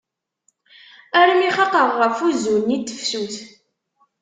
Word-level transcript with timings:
Armi 1.19 1.49
xaqeɣ 1.57 1.87
ɣef 1.99 2.15
uzzu-nni 2.27 2.77
n 2.79 2.83
tefsut. 2.87 3.35